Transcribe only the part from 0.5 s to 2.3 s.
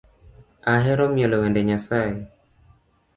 Ahero mielo wende Nyasae